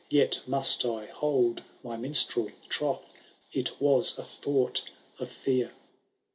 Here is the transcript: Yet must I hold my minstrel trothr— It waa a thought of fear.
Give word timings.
Yet 0.09 0.41
must 0.47 0.83
I 0.83 1.05
hold 1.05 1.61
my 1.83 1.95
minstrel 1.95 2.49
trothr— 2.69 3.13
It 3.53 3.79
waa 3.79 3.99
a 3.99 4.23
thought 4.23 4.81
of 5.19 5.29
fear. 5.29 5.73